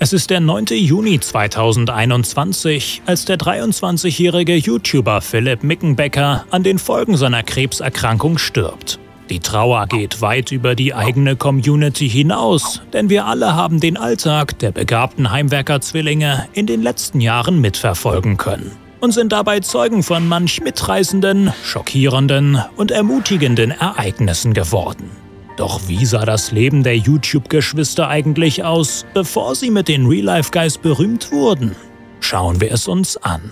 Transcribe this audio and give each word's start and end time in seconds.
Es 0.00 0.12
ist 0.12 0.30
der 0.30 0.38
9. 0.38 0.66
Juni 0.66 1.18
2021, 1.18 3.02
als 3.04 3.24
der 3.24 3.36
23-jährige 3.36 4.54
YouTuber 4.54 5.20
Philipp 5.20 5.64
Mickenbecker 5.64 6.44
an 6.50 6.62
den 6.62 6.78
Folgen 6.78 7.16
seiner 7.16 7.42
Krebserkrankung 7.42 8.38
stirbt. 8.38 9.00
Die 9.28 9.40
Trauer 9.40 9.88
geht 9.88 10.22
weit 10.22 10.52
über 10.52 10.76
die 10.76 10.94
eigene 10.94 11.34
Community 11.34 12.08
hinaus, 12.08 12.80
denn 12.92 13.10
wir 13.10 13.26
alle 13.26 13.56
haben 13.56 13.80
den 13.80 13.96
Alltag 13.96 14.56
der 14.60 14.70
begabten 14.70 15.32
Heimwerker-Zwillinge 15.32 16.46
in 16.52 16.66
den 16.68 16.80
letzten 16.80 17.20
Jahren 17.20 17.60
mitverfolgen 17.60 18.36
können 18.36 18.70
und 19.00 19.10
sind 19.10 19.32
dabei 19.32 19.58
Zeugen 19.60 20.04
von 20.04 20.28
manch 20.28 20.60
mitreißenden, 20.60 21.52
schockierenden 21.64 22.62
und 22.76 22.92
ermutigenden 22.92 23.72
Ereignissen 23.72 24.54
geworden. 24.54 25.10
Doch 25.58 25.80
wie 25.88 26.06
sah 26.06 26.24
das 26.24 26.52
Leben 26.52 26.84
der 26.84 26.96
YouTube-Geschwister 26.96 28.06
eigentlich 28.06 28.62
aus, 28.62 29.04
bevor 29.12 29.56
sie 29.56 29.72
mit 29.72 29.88
den 29.88 30.06
Real 30.06 30.24
Life 30.24 30.52
Guys 30.52 30.78
berühmt 30.78 31.32
wurden? 31.32 31.74
Schauen 32.20 32.60
wir 32.60 32.70
es 32.70 32.86
uns 32.86 33.16
an. 33.16 33.50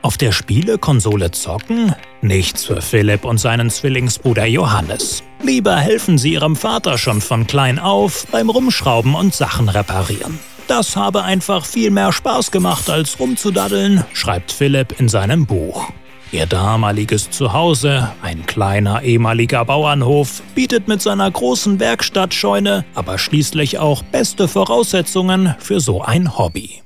Auf 0.00 0.16
der 0.16 0.30
Spielekonsole 0.30 1.32
zocken? 1.32 1.92
Nichts 2.22 2.64
für 2.64 2.80
Philipp 2.80 3.24
und 3.24 3.38
seinen 3.38 3.68
Zwillingsbruder 3.68 4.46
Johannes. 4.46 5.24
Lieber 5.42 5.76
helfen 5.76 6.18
sie 6.18 6.34
ihrem 6.34 6.54
Vater 6.54 6.98
schon 6.98 7.20
von 7.20 7.48
klein 7.48 7.80
auf 7.80 8.28
beim 8.30 8.48
Rumschrauben 8.48 9.16
und 9.16 9.34
Sachen 9.34 9.68
reparieren. 9.68 10.38
Das 10.68 10.96
habe 10.96 11.24
einfach 11.24 11.64
viel 11.64 11.90
mehr 11.90 12.12
Spaß 12.12 12.50
gemacht 12.50 12.90
als 12.90 13.18
rumzudaddeln, 13.18 14.04
schreibt 14.12 14.52
Philipp 14.52 15.00
in 15.00 15.08
seinem 15.08 15.46
Buch. 15.46 15.90
Ihr 16.30 16.44
damaliges 16.44 17.30
Zuhause, 17.30 18.10
ein 18.20 18.44
kleiner 18.44 19.02
ehemaliger 19.02 19.64
Bauernhof, 19.64 20.42
bietet 20.54 20.86
mit 20.86 21.00
seiner 21.00 21.30
großen 21.30 21.80
Werkstattscheune 21.80 22.84
aber 22.94 23.16
schließlich 23.16 23.78
auch 23.78 24.02
beste 24.02 24.46
Voraussetzungen 24.46 25.54
für 25.58 25.80
so 25.80 26.02
ein 26.02 26.36
Hobby. 26.36 26.82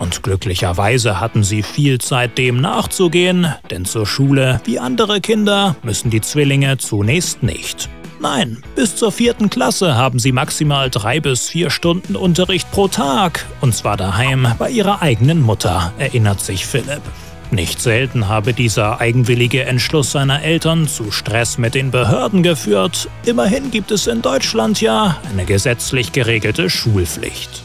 Und 0.00 0.24
glücklicherweise 0.24 1.20
hatten 1.20 1.44
sie 1.44 1.62
viel 1.62 2.00
Zeit 2.00 2.38
dem 2.38 2.60
nachzugehen, 2.60 3.54
denn 3.70 3.84
zur 3.84 4.04
Schule 4.04 4.60
wie 4.64 4.80
andere 4.80 5.20
Kinder 5.20 5.76
müssen 5.84 6.10
die 6.10 6.20
Zwillinge 6.20 6.76
zunächst 6.78 7.44
nicht. 7.44 7.88
Nein, 8.22 8.62
bis 8.76 8.94
zur 8.94 9.10
vierten 9.10 9.50
Klasse 9.50 9.96
haben 9.96 10.20
sie 10.20 10.30
maximal 10.30 10.88
drei 10.90 11.18
bis 11.18 11.48
vier 11.48 11.70
Stunden 11.70 12.14
Unterricht 12.14 12.70
pro 12.70 12.86
Tag, 12.86 13.44
und 13.60 13.74
zwar 13.74 13.96
daheim 13.96 14.46
bei 14.60 14.70
ihrer 14.70 15.02
eigenen 15.02 15.42
Mutter, 15.42 15.92
erinnert 15.98 16.40
sich 16.40 16.64
Philipp. 16.64 17.02
Nicht 17.50 17.80
selten 17.80 18.28
habe 18.28 18.52
dieser 18.52 19.00
eigenwillige 19.00 19.64
Entschluss 19.64 20.12
seiner 20.12 20.40
Eltern 20.40 20.86
zu 20.86 21.10
Stress 21.10 21.58
mit 21.58 21.74
den 21.74 21.90
Behörden 21.90 22.44
geführt. 22.44 23.08
Immerhin 23.26 23.72
gibt 23.72 23.90
es 23.90 24.06
in 24.06 24.22
Deutschland 24.22 24.80
ja 24.80 25.18
eine 25.28 25.44
gesetzlich 25.44 26.12
geregelte 26.12 26.70
Schulpflicht. 26.70 27.62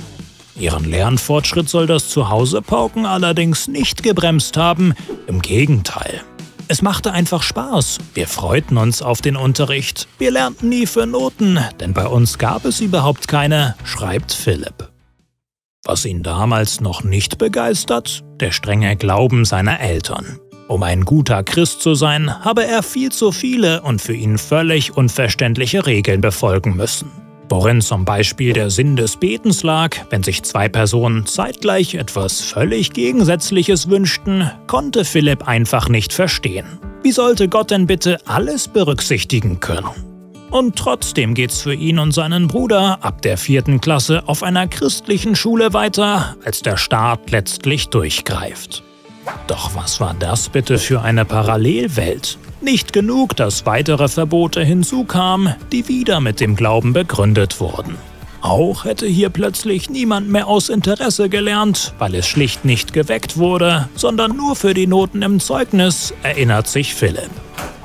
Ihren 0.59 0.89
Lernfortschritt 0.89 1.69
soll 1.69 1.86
das 1.86 2.09
Zuhausepauken 2.09 3.05
allerdings 3.05 3.67
nicht 3.67 4.02
gebremst 4.02 4.58
haben, 4.58 4.95
im 5.27 5.39
Gegenteil. 5.39 6.23
Es 6.69 6.81
machte 6.81 7.13
einfach 7.13 7.43
Spaß. 7.43 7.99
Wir 8.13 8.27
freuten 8.27 8.77
uns 8.77 9.01
auf 9.01 9.21
den 9.21 9.37
Unterricht. 9.37 10.07
Wir 10.17 10.31
lernten 10.31 10.67
nie 10.67 10.85
für 10.85 11.05
Noten, 11.05 11.59
denn 11.79 11.93
bei 11.93 12.05
uns 12.05 12.37
gab 12.37 12.65
es 12.65 12.81
überhaupt 12.81 13.27
keine, 13.27 13.75
schreibt 13.85 14.33
Philipp. 14.33 14.89
Was 15.85 16.03
ihn 16.03 16.23
damals 16.23 16.81
noch 16.81 17.03
nicht 17.03 17.37
begeistert? 17.37 18.23
Der 18.41 18.51
strenge 18.51 18.97
Glauben 18.97 19.45
seiner 19.45 19.79
Eltern. 19.79 20.39
Um 20.67 20.83
ein 20.83 21.05
guter 21.05 21.43
Christ 21.43 21.81
zu 21.81 21.95
sein, 21.95 22.43
habe 22.43 22.65
er 22.65 22.83
viel 22.83 23.13
zu 23.13 23.31
viele 23.31 23.81
und 23.83 24.02
für 24.02 24.13
ihn 24.13 24.37
völlig 24.37 24.97
unverständliche 24.97 25.85
Regeln 25.85 26.19
befolgen 26.19 26.75
müssen. 26.75 27.09
Worin 27.49 27.79
zum 27.79 28.03
Beispiel 28.03 28.51
der 28.51 28.69
Sinn 28.69 28.97
des 28.97 29.15
Betens 29.15 29.63
lag, 29.63 29.95
wenn 30.09 30.21
sich 30.21 30.43
zwei 30.43 30.67
Personen 30.67 31.25
zeitgleich 31.25 31.95
etwas 31.95 32.41
völlig 32.41 32.91
Gegensätzliches 32.91 33.89
wünschten, 33.89 34.52
konnte 34.67 35.05
Philipp 35.05 35.47
einfach 35.47 35.87
nicht 35.87 36.11
verstehen. 36.11 36.80
Wie 37.03 37.11
sollte 37.13 37.47
Gott 37.47 37.71
denn 37.71 37.87
bitte 37.87 38.19
alles 38.25 38.67
berücksichtigen 38.67 39.61
können? 39.61 39.87
Und 40.49 40.75
trotzdem 40.75 41.33
geht's 41.33 41.61
für 41.61 41.73
ihn 41.73 41.99
und 41.99 42.11
seinen 42.11 42.47
Bruder 42.47 42.99
ab 43.02 43.21
der 43.21 43.37
vierten 43.37 43.80
Klasse 43.80 44.23
auf 44.27 44.43
einer 44.43 44.67
christlichen 44.67 45.36
Schule 45.36 45.73
weiter, 45.73 46.36
als 46.43 46.61
der 46.61 46.77
Staat 46.77 47.31
letztlich 47.31 47.89
durchgreift. 47.89 48.83
Doch 49.47 49.75
was 49.75 49.99
war 49.99 50.15
das 50.17 50.49
bitte 50.49 50.77
für 50.77 51.02
eine 51.02 51.25
Parallelwelt? 51.25 52.37
Nicht 52.61 52.91
genug, 52.91 53.35
dass 53.35 53.65
weitere 53.65 54.07
Verbote 54.07 54.63
hinzukamen, 54.63 55.55
die 55.71 55.87
wieder 55.87 56.19
mit 56.19 56.39
dem 56.39 56.55
Glauben 56.55 56.93
begründet 56.93 57.59
wurden. 57.59 57.95
Auch 58.41 58.85
hätte 58.85 59.07
hier 59.07 59.29
plötzlich 59.29 59.89
niemand 59.89 60.29
mehr 60.29 60.47
aus 60.47 60.69
Interesse 60.69 61.29
gelernt, 61.29 61.93
weil 61.99 62.15
es 62.15 62.27
schlicht 62.27 62.65
nicht 62.65 62.93
geweckt 62.93 63.37
wurde, 63.37 63.89
sondern 63.95 64.35
nur 64.35 64.55
für 64.55 64.73
die 64.73 64.87
Noten 64.87 65.21
im 65.21 65.39
Zeugnis, 65.39 66.13
erinnert 66.23 66.67
sich 66.67 66.93
Philipp. 66.95 67.29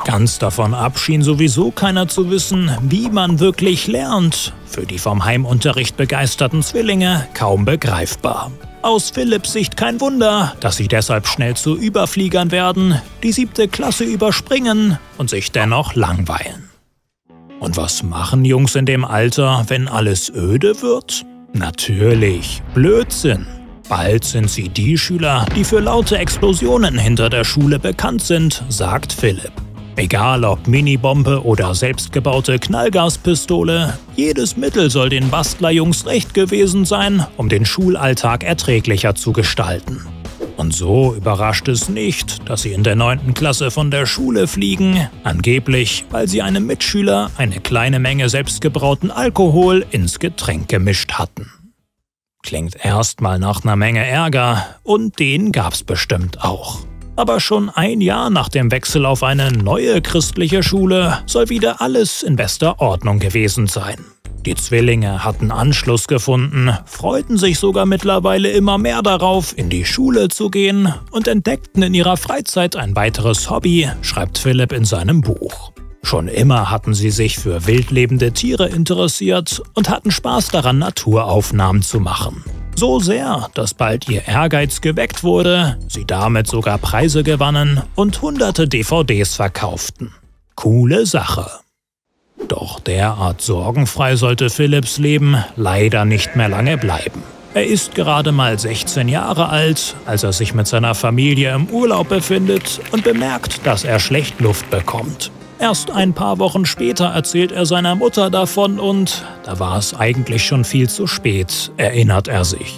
Ganz 0.05 0.39
davon 0.39 0.75
ab 0.75 0.99
schien 0.99 1.23
sowieso 1.23 1.71
keiner 1.71 2.09
zu 2.09 2.31
wissen, 2.31 2.71
wie 2.83 3.09
man 3.09 3.41
wirklich 3.41 3.87
lernt. 3.87 4.53
Für 4.67 4.85
die 4.85 4.99
vom 4.99 5.25
Heimunterricht 5.25 5.97
begeisterten 5.97 6.63
Zwillinge 6.63 7.29
kaum 7.35 7.65
begreifbar. 7.65 8.51
Aus 8.83 9.11
Philipps 9.11 9.53
Sicht 9.53 9.77
kein 9.77 10.01
Wunder, 10.01 10.57
dass 10.59 10.77
sie 10.77 10.89
deshalb 10.89 11.29
schnell 11.29 11.55
zu 11.55 11.77
Überfliegern 11.77 12.51
werden, 12.51 13.01
die 13.23 13.31
siebte 13.31 13.69
Klasse 13.69 14.03
überspringen 14.03 14.99
und 15.19 15.31
sich 15.31 15.53
dennoch 15.53 15.95
langweilen. 15.95 16.69
Und 17.61 17.77
was 17.77 18.03
machen 18.03 18.45
Jungs 18.45 18.75
in 18.75 18.85
dem 18.85 19.05
Alter, 19.05 19.65
wenn 19.69 19.87
alles 19.87 20.33
öde 20.35 20.83
wird? 20.83 21.25
Natürlich, 21.53 22.61
Blödsinn. 22.75 23.47
Bald 23.89 24.25
sind 24.25 24.51
sie 24.51 24.69
die 24.69 24.99
Schüler, 24.99 25.47
die 25.55 25.63
für 25.63 25.79
laute 25.79 26.19
Explosionen 26.19 26.99
hinter 26.99 27.31
der 27.31 27.45
Schule 27.45 27.79
bekannt 27.79 28.23
sind, 28.23 28.65
sagt 28.69 29.13
Philipp. 29.13 29.53
Egal 29.97 30.45
ob 30.45 30.67
Minibombe 30.67 31.45
oder 31.45 31.75
selbstgebaute 31.75 32.59
Knallgaspistole, 32.59 33.99
jedes 34.17 34.57
Mittel 34.57 34.91
soll 34.91 35.11
den 35.11 35.29
Bastlerjungs 35.29 36.07
recht 36.07 36.33
gewesen 36.33 36.87
sein, 36.87 37.27
um 37.37 37.49
den 37.49 37.67
Schulalltag 37.67 38.43
erträglicher 38.43 39.15
zu 39.15 39.33
gestalten. 39.33 40.01
Und 40.57 40.73
so 40.73 41.15
überrascht 41.15 41.69
es 41.69 41.89
nicht, 41.89 42.49
dass 42.49 42.63
sie 42.63 42.73
in 42.73 42.85
der 42.85 42.97
9. 42.97 43.35
Klasse 43.35 43.71
von 43.71 43.91
der 43.91 44.07
Schule 44.07 44.47
fliegen, 44.47 45.09
angeblich, 45.25 46.05
weil 46.11 46.29
sie 46.29 46.41
einem 46.41 46.67
Mitschüler 46.67 47.31
eine 47.37 47.61
kleine 47.61 47.99
Menge 47.99 48.29
selbstgebrauten 48.29 49.11
Alkohol 49.11 49.85
ins 49.91 50.19
Getränk 50.19 50.69
gemischt 50.69 51.13
hatten. 51.15 51.51
Klingt 52.43 52.77
erstmal 52.83 53.39
nach 53.39 53.63
einer 53.65 53.77
Menge 53.77 54.05
Ärger, 54.07 54.67
und 54.83 55.19
den 55.19 55.53
gab's 55.53 55.85
bestimmt 55.85 56.43
auch. 56.43 56.81
Aber 57.15 57.41
schon 57.41 57.69
ein 57.69 58.01
Jahr 58.01 58.31
nach 58.31 58.49
dem 58.49 58.71
Wechsel 58.71 59.05
auf 59.05 59.23
eine 59.23 59.53
neue 59.53 60.01
christliche 60.01 60.63
Schule 60.63 61.19
soll 61.27 61.51
wieder 61.51 61.81
alles 61.81 62.23
in 62.23 62.37
bester 62.37 62.81
Ordnung 62.81 63.19
gewesen 63.19 63.67
sein. 63.67 63.99
Die 64.47 64.57
Zwillinge 64.57 65.23
hatten 65.23 65.53
Anschluss 65.53 66.09
gefunden, 66.09 66.77
freuten 66.85 67.39
sich 67.39 67.61
sogar 67.61 67.87
mittlerweile 67.87 68.51
immer 68.51 68.77
mehr 68.77 69.01
darauf, 69.03 69.57
in 69.57 69.71
die 69.71 69.85
Schule 69.85 70.29
zu 70.29 70.51
gehen 70.51 70.93
und 71.13 71.29
entdeckten 71.29 71.83
in 71.85 71.95
ihrer 71.95 72.17
Freizeit 72.17 72.75
ein 72.75 72.97
weiteres 72.97 73.51
Hobby, 73.51 73.89
schreibt 74.01 74.39
Philipp 74.39 74.73
in 74.73 74.85
seinem 74.85 75.21
Buch. 75.21 75.73
Schon 76.03 76.27
immer 76.27 76.71
hatten 76.71 76.95
sie 76.95 77.11
sich 77.11 77.39
für 77.39 77.67
wildlebende 77.69 78.33
Tiere 78.33 78.69
interessiert 78.69 79.63
und 79.75 79.89
hatten 79.89 80.11
Spaß 80.11 80.49
daran, 80.49 80.79
Naturaufnahmen 80.79 81.83
zu 81.83 82.01
machen. 82.01 82.43
So 82.83 82.99
sehr, 82.99 83.49
dass 83.55 83.75
bald 83.75 84.09
ihr 84.09 84.27
Ehrgeiz 84.27 84.81
geweckt 84.81 85.23
wurde, 85.23 85.79
sie 85.87 86.05
damit 86.05 86.49
sogar 86.49 86.79
Preise 86.79 87.23
gewannen 87.23 87.81
und 87.95 88.21
hunderte 88.21 88.67
DVDs 88.67 89.37
verkauften. 89.37 90.13
Coole 90.57 91.07
Sache. 91.07 91.49
Doch 92.49 92.81
derart 92.81 93.41
sorgenfrei 93.41 94.17
sollte 94.17 94.51
Philips 94.51 94.99
Leben 94.99 95.37
leider 95.55 96.05
nicht 96.05 96.35
mehr 96.35 96.49
lange 96.49 96.77
bleiben. 96.77 97.23
Er 97.55 97.69
ist 97.69 97.95
gerade 97.95 98.33
mal 98.33 98.59
16 98.59 99.07
Jahre 99.07 99.49
alt, 99.49 99.95
als 100.05 100.25
er 100.25 100.33
sich 100.33 100.53
mit 100.53 100.67
seiner 100.67 100.97
Familie 100.97 101.55
im 101.55 101.69
Urlaub 101.69 102.09
befindet 102.09 102.81
und 102.91 103.05
bemerkt, 103.05 103.65
dass 103.65 103.85
er 103.85 104.01
schlecht 104.01 104.41
Luft 104.41 104.69
bekommt. 104.71 105.31
Erst 105.63 105.93
ein 105.93 106.13
paar 106.13 106.41
Wochen 106.41 106.67
später 106.67 107.05
erzählt 107.05 107.53
er 107.53 107.67
seiner 107.67 107.95
Mutter 107.95 108.31
davon 108.31 108.81
und 108.81 109.25
da 109.45 109.61
war 109.61 109.79
es 109.79 109.95
eigentlich 109.95 110.45
schon 110.45 110.65
viel 110.65 110.89
zu 110.89 111.07
spät, 111.07 111.71
erinnert 111.77 112.27
er 112.27 112.45
sich. 112.45 112.75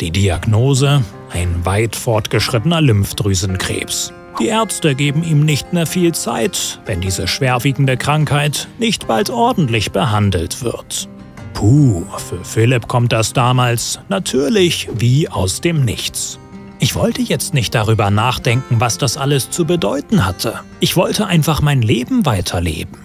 Die 0.00 0.10
Diagnose? 0.10 1.04
Ein 1.32 1.64
weit 1.64 1.94
fortgeschrittener 1.94 2.80
Lymphdrüsenkrebs. 2.80 4.12
Die 4.40 4.48
Ärzte 4.48 4.96
geben 4.96 5.22
ihm 5.22 5.44
nicht 5.44 5.72
mehr 5.72 5.86
viel 5.86 6.12
Zeit, 6.12 6.80
wenn 6.84 7.00
diese 7.00 7.28
schwerwiegende 7.28 7.96
Krankheit 7.96 8.66
nicht 8.80 9.06
bald 9.06 9.30
ordentlich 9.30 9.92
behandelt 9.92 10.64
wird. 10.64 11.08
Puh, 11.54 12.02
für 12.16 12.44
Philipp 12.44 12.88
kommt 12.88 13.12
das 13.12 13.34
damals 13.34 14.00
natürlich 14.08 14.88
wie 14.96 15.28
aus 15.28 15.60
dem 15.60 15.84
Nichts. 15.84 16.40
Ich 16.82 16.94
wollte 16.94 17.20
jetzt 17.20 17.52
nicht 17.52 17.74
darüber 17.74 18.10
nachdenken, 18.10 18.80
was 18.80 18.96
das 18.96 19.18
alles 19.18 19.50
zu 19.50 19.66
bedeuten 19.66 20.24
hatte. 20.24 20.60
Ich 20.80 20.96
wollte 20.96 21.26
einfach 21.26 21.60
mein 21.60 21.82
Leben 21.82 22.24
weiterleben. 22.24 22.98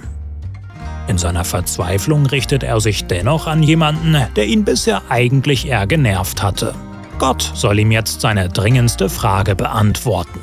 In 1.09 1.17
seiner 1.17 1.43
Verzweiflung 1.43 2.25
richtet 2.25 2.63
er 2.63 2.79
sich 2.79 3.05
dennoch 3.05 3.47
an 3.47 3.61
jemanden, 3.61 4.17
der 4.37 4.47
ihn 4.47 4.63
bisher 4.63 5.01
eigentlich 5.09 5.67
eher 5.67 5.87
genervt 5.87 6.41
hatte. 6.41 6.73
Gott 7.19 7.51
soll 7.53 7.79
ihm 7.79 7.91
jetzt 7.91 8.21
seine 8.21 8.47
dringendste 8.47 9.09
Frage 9.09 9.55
beantworten. 9.55 10.39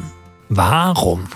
Warum? 0.51 1.27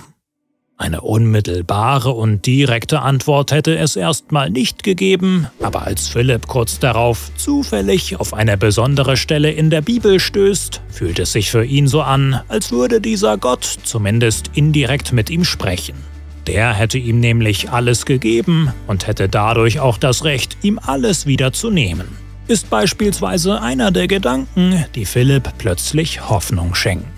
Eine 0.78 1.00
unmittelbare 1.00 2.11
und 2.11 2.44
direkte 2.44 3.00
Antwort 3.00 3.50
hätte 3.50 3.78
es 3.78 3.96
erstmal 3.96 4.50
nicht 4.50 4.82
gegeben, 4.82 5.46
aber 5.62 5.87
als 5.87 6.08
Philipp 6.08 6.49
kurz 6.49 6.78
darauf 6.78 7.31
zufällig 7.37 8.20
auf 8.20 8.34
eine 8.34 8.58
besondere 8.58 9.17
Stelle 9.17 9.50
in 9.50 9.70
der 9.70 9.81
Bibel 9.81 10.20
stößt, 10.20 10.82
fühlt 10.90 11.19
es 11.19 11.32
sich 11.32 11.50
für 11.50 11.64
ihn 11.64 11.88
so 11.88 12.02
an, 12.02 12.43
als 12.49 12.73
würde 12.73 13.00
dieser 13.00 13.38
Gott 13.38 13.64
zumindest 13.64 14.50
indirekt 14.52 15.14
mit 15.14 15.31
ihm 15.31 15.44
sprechen. 15.44 15.96
Der 16.46 16.75
hätte 16.75 16.99
ihm 16.99 17.20
nämlich 17.20 17.70
alles 17.70 18.05
gegeben 18.05 18.70
und 18.87 19.06
hätte 19.06 19.31
dadurch 19.31 19.81
auch 19.81 19.96
das 19.96 20.25
Recht, 20.25 20.58
ihm 20.61 20.78
alles 20.78 21.25
wieder 21.25 21.55
zu 21.55 21.70
nehmen. 21.70 22.06
Ist 22.49 22.69
beispielsweise 22.69 23.62
einer 23.62 23.90
der 23.90 24.08
Gedanken, 24.08 24.84
die 24.94 25.06
Philipp 25.06 25.55
plötzlich 25.56 26.28
Hoffnung 26.28 26.75
schenken. 26.75 27.15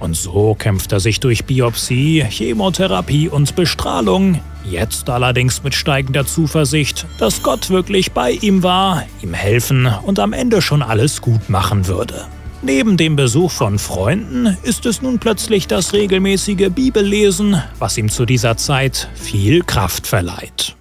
Und 0.00 0.16
so 0.16 0.54
kämpft 0.54 0.92
er 0.92 1.00
sich 1.00 1.20
durch 1.20 1.44
Biopsie, 1.44 2.24
Chemotherapie 2.28 3.28
und 3.28 3.54
Bestrahlung, 3.54 4.40
jetzt 4.64 5.10
allerdings 5.10 5.62
mit 5.62 5.74
steigender 5.74 6.26
Zuversicht, 6.26 7.06
dass 7.18 7.42
Gott 7.42 7.68
wirklich 7.68 8.12
bei 8.12 8.32
ihm 8.32 8.62
war, 8.62 9.04
ihm 9.22 9.34
helfen 9.34 9.86
und 10.04 10.18
am 10.18 10.32
Ende 10.32 10.62
schon 10.62 10.82
alles 10.82 11.20
gut 11.20 11.50
machen 11.50 11.86
würde. 11.86 12.26
Neben 12.62 12.96
dem 12.96 13.16
Besuch 13.16 13.50
von 13.50 13.78
Freunden 13.78 14.56
ist 14.62 14.84
es 14.84 15.00
nun 15.00 15.18
plötzlich 15.18 15.66
das 15.66 15.92
regelmäßige 15.92 16.70
Bibellesen, 16.70 17.62
was 17.78 17.96
ihm 17.96 18.08
zu 18.08 18.26
dieser 18.26 18.56
Zeit 18.56 19.08
viel 19.14 19.62
Kraft 19.62 20.06
verleiht. 20.06 20.76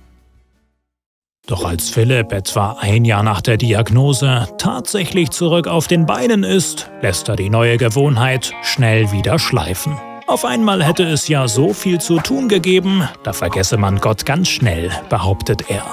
Doch 1.50 1.66
als 1.66 1.90
Philipp 1.90 2.32
etwa 2.32 2.78
ein 2.80 3.06
Jahr 3.06 3.24
nach 3.24 3.42
der 3.42 3.58
Diagnose 3.58 4.48
tatsächlich 4.60 5.32
zurück 5.32 5.68
auf 5.68 5.88
den 5.88 6.06
Beinen 6.06 6.44
ist, 6.44 6.92
lässt 7.02 7.28
er 7.28 7.36
die 7.36 7.50
neue 7.50 7.78
Gewohnheit 7.78 8.54
schnell 8.62 9.12
wieder 9.12 9.40
schleifen. 9.40 9.98
Auf 10.28 10.46
einmal 10.46 10.84
hätte 10.84 11.06
es 11.06 11.28
ja 11.28 11.48
so 11.48 11.74
viel 11.74 12.00
zu 12.00 12.20
tun 12.20 12.50
gegeben, 12.50 13.10
da 13.24 13.34
vergesse 13.34 13.78
man 13.78 14.00
Gott 14.00 14.28
ganz 14.28 14.48
schnell, 14.48 14.92
behauptet 15.10 15.72
er. 15.72 15.84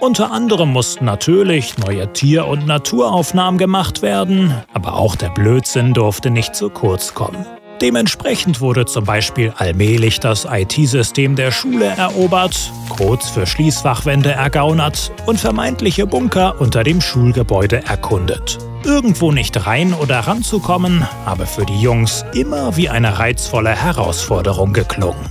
Unter 0.00 0.32
anderem 0.32 0.72
mussten 0.72 1.04
natürlich 1.04 1.78
neue 1.78 2.12
Tier- 2.12 2.48
und 2.48 2.66
Naturaufnahmen 2.66 3.56
gemacht 3.56 4.02
werden, 4.02 4.52
aber 4.72 4.94
auch 4.94 5.14
der 5.14 5.30
Blödsinn 5.30 5.94
durfte 5.94 6.32
nicht 6.32 6.56
zu 6.56 6.70
kurz 6.70 7.14
kommen. 7.14 7.46
Dementsprechend 7.80 8.60
wurde 8.60 8.86
zum 8.86 9.04
Beispiel 9.04 9.52
allmählich 9.56 10.20
das 10.20 10.46
IT-System 10.50 11.36
der 11.36 11.50
Schule 11.50 11.86
erobert, 11.86 12.72
Codes 12.88 13.28
für 13.28 13.46
Schließfachwände 13.46 14.30
ergaunert 14.30 15.12
und 15.26 15.40
vermeintliche 15.40 16.06
Bunker 16.06 16.60
unter 16.60 16.84
dem 16.84 17.00
Schulgebäude 17.00 17.82
erkundet. 17.84 18.58
Irgendwo 18.84 19.32
nicht 19.32 19.66
rein 19.66 19.94
oder 19.94 20.20
ranzukommen, 20.20 21.08
habe 21.24 21.46
für 21.46 21.64
die 21.64 21.80
Jungs 21.80 22.24
immer 22.34 22.76
wie 22.76 22.88
eine 22.88 23.18
reizvolle 23.18 23.70
Herausforderung 23.70 24.72
geklungen. 24.72 25.24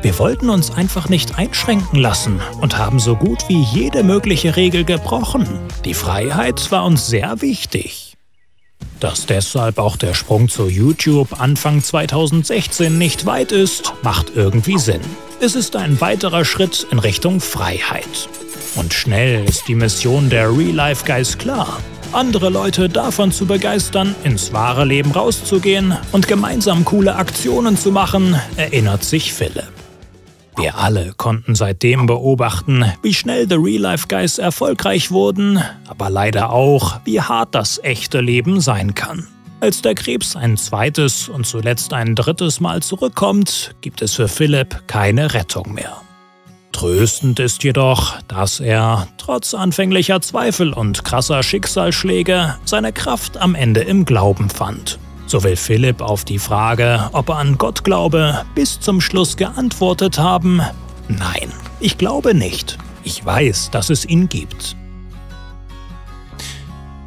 Wir 0.00 0.18
wollten 0.18 0.50
uns 0.50 0.70
einfach 0.70 1.08
nicht 1.08 1.38
einschränken 1.38 1.98
lassen 1.98 2.40
und 2.60 2.78
haben 2.78 2.98
so 3.00 3.16
gut 3.16 3.48
wie 3.48 3.62
jede 3.62 4.04
mögliche 4.04 4.54
Regel 4.54 4.84
gebrochen. 4.84 5.48
Die 5.84 5.94
Freiheit 5.94 6.70
war 6.70 6.84
uns 6.84 7.06
sehr 7.06 7.40
wichtig. 7.40 8.13
Dass 9.00 9.26
deshalb 9.26 9.78
auch 9.78 9.96
der 9.96 10.14
Sprung 10.14 10.48
zu 10.48 10.68
YouTube 10.68 11.40
Anfang 11.40 11.82
2016 11.82 12.96
nicht 12.96 13.26
weit 13.26 13.52
ist, 13.52 13.92
macht 14.02 14.32
irgendwie 14.34 14.78
Sinn. 14.78 15.00
Es 15.40 15.54
ist 15.54 15.76
ein 15.76 16.00
weiterer 16.00 16.44
Schritt 16.44 16.86
in 16.90 16.98
Richtung 16.98 17.40
Freiheit. 17.40 18.28
Und 18.76 18.94
schnell 18.94 19.44
ist 19.44 19.68
die 19.68 19.74
Mission 19.74 20.30
der 20.30 20.50
Real 20.56 20.74
Life 20.74 21.04
Guys 21.04 21.36
klar. 21.36 21.80
Andere 22.12 22.48
Leute 22.48 22.88
davon 22.88 23.32
zu 23.32 23.44
begeistern, 23.44 24.14
ins 24.22 24.52
wahre 24.52 24.84
Leben 24.84 25.10
rauszugehen 25.10 25.96
und 26.12 26.28
gemeinsam 26.28 26.84
coole 26.84 27.16
Aktionen 27.16 27.76
zu 27.76 27.90
machen, 27.90 28.40
erinnert 28.56 29.02
sich 29.04 29.32
Philipp. 29.32 29.73
Wir 30.56 30.78
alle 30.78 31.14
konnten 31.16 31.54
seitdem 31.54 32.06
beobachten, 32.06 32.84
wie 33.02 33.12
schnell 33.12 33.48
The 33.48 33.56
Real 33.56 33.82
Life 33.82 34.06
Guys 34.08 34.38
erfolgreich 34.38 35.10
wurden, 35.10 35.60
aber 35.88 36.10
leider 36.10 36.50
auch, 36.50 37.00
wie 37.04 37.20
hart 37.20 37.54
das 37.54 37.80
echte 37.82 38.20
Leben 38.20 38.60
sein 38.60 38.94
kann. 38.94 39.26
Als 39.60 39.82
der 39.82 39.94
Krebs 39.94 40.36
ein 40.36 40.56
zweites 40.56 41.28
und 41.28 41.46
zuletzt 41.46 41.92
ein 41.92 42.14
drittes 42.14 42.60
Mal 42.60 42.82
zurückkommt, 42.82 43.74
gibt 43.80 44.02
es 44.02 44.14
für 44.14 44.28
Philipp 44.28 44.86
keine 44.86 45.34
Rettung 45.34 45.74
mehr. 45.74 45.96
Tröstend 46.70 47.40
ist 47.40 47.64
jedoch, 47.64 48.20
dass 48.28 48.60
er, 48.60 49.08
trotz 49.16 49.54
anfänglicher 49.54 50.20
Zweifel 50.20 50.72
und 50.72 51.04
krasser 51.04 51.42
Schicksalsschläge, 51.42 52.56
seine 52.64 52.92
Kraft 52.92 53.38
am 53.38 53.54
Ende 53.54 53.80
im 53.80 54.04
Glauben 54.04 54.50
fand 54.50 54.98
so 55.26 55.42
will 55.42 55.56
Philipp 55.56 56.00
auf 56.00 56.24
die 56.24 56.38
Frage, 56.38 57.08
ob 57.12 57.28
er 57.28 57.36
an 57.36 57.58
Gott 57.58 57.84
glaube, 57.84 58.44
bis 58.54 58.80
zum 58.80 59.00
Schluss 59.00 59.36
geantwortet 59.36 60.18
haben, 60.18 60.60
nein, 61.08 61.52
ich 61.80 61.98
glaube 61.98 62.34
nicht. 62.34 62.78
Ich 63.02 63.24
weiß, 63.24 63.70
dass 63.70 63.90
es 63.90 64.04
ihn 64.06 64.28
gibt. 64.28 64.76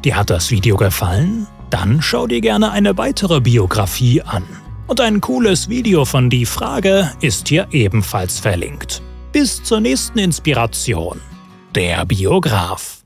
Dir 0.04 0.16
hat 0.16 0.30
das 0.30 0.50
Video 0.50 0.76
gefallen? 0.76 1.46
Dann 1.70 2.00
schau 2.00 2.26
dir 2.26 2.40
gerne 2.40 2.70
eine 2.70 2.96
weitere 2.96 3.40
Biografie 3.40 4.22
an. 4.22 4.44
Und 4.86 5.00
ein 5.00 5.20
cooles 5.20 5.68
Video 5.68 6.04
von 6.04 6.30
Die 6.30 6.46
Frage 6.46 7.12
ist 7.20 7.48
hier 7.48 7.68
ebenfalls 7.72 8.38
verlinkt. 8.38 9.02
Bis 9.32 9.62
zur 9.62 9.80
nächsten 9.80 10.18
Inspiration. 10.18 11.20
Der 11.74 12.06
Biograf. 12.06 12.97